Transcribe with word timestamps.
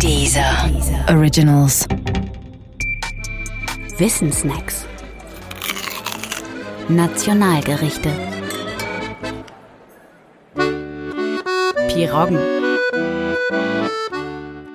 Dieser 0.00 0.70
Originals. 1.08 1.86
Wissensnacks. 3.98 4.86
Nationalgerichte. 6.88 8.10
Piroggen. 11.88 12.38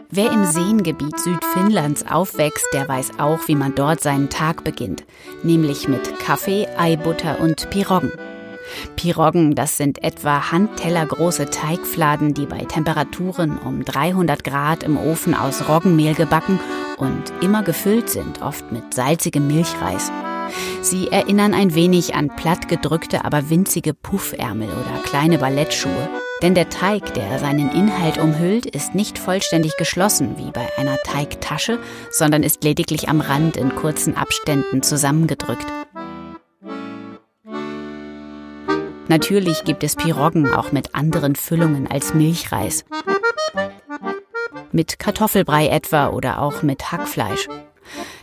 Wer 0.09 0.31
im 0.31 0.45
Seengebiet 0.45 1.19
Südfinnlands 1.19 2.05
aufwächst, 2.09 2.65
der 2.73 2.87
weiß 2.87 3.19
auch, 3.19 3.47
wie 3.47 3.55
man 3.55 3.75
dort 3.75 4.01
seinen 4.01 4.29
Tag 4.29 4.63
beginnt, 4.63 5.03
nämlich 5.43 5.87
mit 5.87 6.19
Kaffee, 6.19 6.67
Eibutter 6.77 7.39
und 7.39 7.69
Piroggen. 7.69 8.11
Piroggen, 8.95 9.55
das 9.55 9.77
sind 9.77 10.03
etwa 10.03 10.51
handtellergroße 10.51 11.49
Teigfladen, 11.49 12.33
die 12.33 12.45
bei 12.45 12.59
Temperaturen 12.59 13.57
um 13.57 13.85
300 13.85 14.43
Grad 14.43 14.83
im 14.83 14.97
Ofen 14.97 15.33
aus 15.33 15.67
Roggenmehl 15.69 16.15
gebacken 16.15 16.59
und 16.97 17.23
immer 17.41 17.63
gefüllt 17.63 18.09
sind, 18.09 18.41
oft 18.41 18.71
mit 18.71 18.93
salzigem 18.93 19.47
Milchreis. 19.47 20.11
Sie 20.81 21.09
erinnern 21.09 21.53
ein 21.53 21.75
wenig 21.75 22.15
an 22.15 22.29
plattgedrückte, 22.35 23.25
aber 23.25 23.49
winzige 23.49 23.93
Puffärmel 23.93 24.67
oder 24.67 25.03
kleine 25.03 25.37
Ballettschuhe. 25.37 26.09
Denn 26.41 26.55
der 26.55 26.69
Teig, 26.69 27.13
der 27.15 27.37
seinen 27.37 27.69
Inhalt 27.71 28.17
umhüllt, 28.17 28.65
ist 28.65 28.95
nicht 28.95 29.17
vollständig 29.17 29.75
geschlossen 29.77 30.37
wie 30.37 30.51
bei 30.51 30.67
einer 30.77 30.97
Teigtasche, 31.03 31.79
sondern 32.11 32.43
ist 32.43 32.63
lediglich 32.63 33.09
am 33.09 33.19
Rand 33.19 33.57
in 33.57 33.75
kurzen 33.75 34.15
Abständen 34.15 34.81
zusammengedrückt. 34.81 35.65
Natürlich 39.09 39.63
gibt 39.63 39.83
es 39.83 39.95
Piroggen 39.95 40.53
auch 40.53 40.71
mit 40.71 40.93
anderen 40.93 41.35
Füllungen 41.35 41.87
als 41.89 42.13
Milchreis. 42.13 42.85
Mit 44.71 44.99
Kartoffelbrei 44.99 45.67
etwa 45.67 46.09
oder 46.09 46.39
auch 46.39 46.61
mit 46.61 46.91
Hackfleisch. 46.91 47.47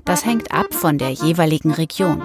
Das 0.04 0.24
hängt 0.24 0.52
ab 0.52 0.72
von 0.72 0.96
der 0.96 1.10
jeweiligen 1.10 1.72
Region. 1.72 2.22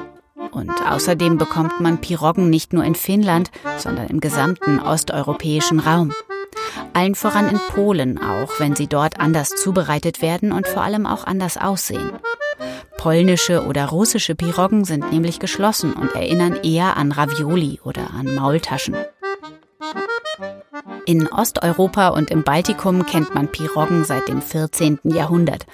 Und 0.52 0.72
außerdem 0.88 1.40
bekommt 1.40 1.80
man 1.80 2.02
Piroggen 2.02 2.52
nicht 2.52 2.72
nur 2.72 2.84
in 2.84 2.94
Finnland, 2.94 3.50
sondern 3.78 4.08
im 4.08 4.20
gesamten 4.20 4.80
osteuropäischen 4.80 5.80
Raum. 5.80 6.14
Allen 6.94 7.16
voran 7.16 7.50
in 7.50 7.60
Polen 7.70 8.20
auch, 8.20 8.60
wenn 8.60 8.76
sie 8.76 8.88
dort 8.88 9.20
anders 9.20 9.50
zubereitet 9.56 10.22
werden 10.22 10.52
und 10.52 10.68
vor 10.68 10.84
allem 10.84 11.08
auch 11.08 11.26
anders 11.26 11.58
aussehen. 11.58 12.12
Polnische 13.02 13.66
oder 13.66 13.88
russische 13.88 14.36
Piroggen 14.36 14.86
sind 14.86 15.12
nämlich 15.12 15.40
geschlossen 15.40 15.94
und 15.94 16.14
erinnern 16.14 16.60
eher 16.62 16.98
an 16.98 17.12
Ravioli 17.12 17.80
oder 17.84 18.12
an 18.12 18.36
Maultaschen. 18.36 18.96
In 21.08 21.28
Osteuropa 21.28 22.10
und 22.10 22.30
im 22.30 22.44
Baltikum 22.44 23.08
kennt 23.08 23.34
man 23.34 23.48
Piroggen 23.48 24.04
seit 24.04 24.28
dem 24.28 24.40
14. 24.40 25.00
Jahrhundert, 25.04 25.66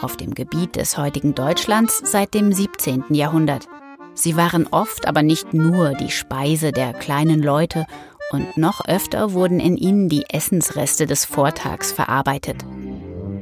auf 0.00 0.16
dem 0.16 0.32
Gebiet 0.32 0.76
des 0.76 0.96
heutigen 0.96 1.34
Deutschlands 1.34 2.00
seit 2.04 2.34
dem 2.34 2.52
17. 2.52 3.06
Jahrhundert. 3.08 3.66
Sie 4.14 4.36
waren 4.36 4.68
oft 4.68 5.08
aber 5.08 5.24
nicht 5.24 5.54
nur 5.54 5.94
die 5.94 6.12
Speise 6.12 6.70
der 6.70 6.92
kleinen 6.92 7.42
Leute 7.42 7.84
und 8.30 8.56
noch 8.56 8.86
öfter 8.86 9.32
wurden 9.32 9.58
in 9.58 9.76
ihnen 9.76 10.08
die 10.08 10.24
Essensreste 10.30 11.06
des 11.06 11.24
Vortags 11.24 11.90
verarbeitet. 11.90 12.64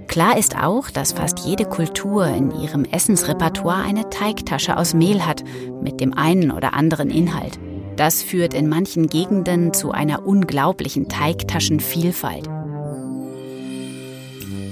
Klar 0.06 0.36
ist 0.38 0.56
auch, 0.56 0.90
dass 0.90 1.12
fast 1.12 1.40
jede 1.40 1.64
Kultur 1.64 2.26
in 2.26 2.50
ihrem 2.50 2.84
Essensrepertoire 2.84 3.82
eine 3.82 4.10
Teigtasche 4.10 4.76
aus 4.76 4.94
Mehl 4.94 5.26
hat, 5.26 5.42
mit 5.82 6.00
dem 6.00 6.14
einen 6.14 6.50
oder 6.50 6.74
anderen 6.74 7.10
Inhalt. 7.10 7.58
Das 7.96 8.22
führt 8.22 8.54
in 8.54 8.68
manchen 8.68 9.08
Gegenden 9.08 9.72
zu 9.72 9.92
einer 9.92 10.26
unglaublichen 10.26 11.08
Teigtaschenvielfalt. 11.08 12.48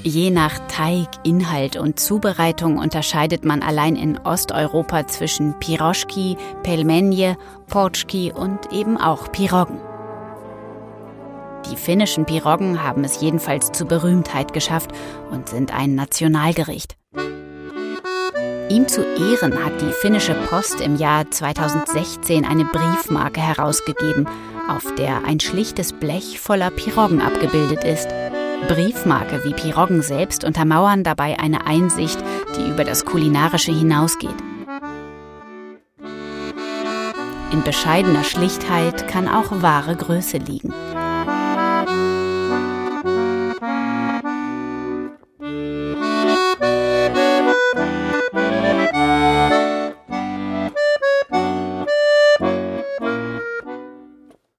Je 0.04 0.30
nach 0.30 0.58
Teig, 0.66 1.08
Inhalt 1.22 1.76
und 1.76 2.00
Zubereitung 2.00 2.78
unterscheidet 2.78 3.44
man 3.44 3.62
allein 3.62 3.94
in 3.94 4.18
Osteuropa 4.18 5.06
zwischen 5.06 5.56
Piroschki, 5.60 6.36
Pelmenje, 6.64 7.36
Portschki 7.68 8.32
und 8.32 8.72
eben 8.72 8.96
auch 8.96 9.30
Piroggen. 9.30 9.78
Die 11.70 11.76
finnischen 11.76 12.26
Piroggen 12.26 12.82
haben 12.82 13.04
es 13.04 13.20
jedenfalls 13.20 13.72
zur 13.72 13.88
Berühmtheit 13.88 14.52
geschafft 14.52 14.90
und 15.30 15.48
sind 15.48 15.72
ein 15.72 15.94
Nationalgericht. 15.94 16.96
Ihm 18.68 18.88
zu 18.88 19.02
Ehren 19.02 19.64
hat 19.64 19.80
die 19.80 19.92
finnische 19.92 20.34
Post 20.48 20.80
im 20.80 20.96
Jahr 20.96 21.30
2016 21.30 22.44
eine 22.44 22.64
Briefmarke 22.64 23.40
herausgegeben, 23.40 24.26
auf 24.68 24.94
der 24.94 25.24
ein 25.24 25.40
schlichtes 25.40 25.92
Blech 25.92 26.40
voller 26.40 26.70
Piroggen 26.70 27.20
abgebildet 27.20 27.84
ist. 27.84 28.08
Briefmarke 28.68 29.44
wie 29.44 29.52
Piroggen 29.52 30.02
selbst 30.02 30.44
untermauern 30.44 31.04
dabei 31.04 31.38
eine 31.38 31.66
Einsicht, 31.66 32.18
die 32.56 32.70
über 32.70 32.84
das 32.84 33.04
Kulinarische 33.04 33.72
hinausgeht. 33.72 34.30
In 37.52 37.62
bescheidener 37.62 38.24
Schlichtheit 38.24 39.06
kann 39.08 39.28
auch 39.28 39.60
wahre 39.60 39.94
Größe 39.94 40.38
liegen. 40.38 40.72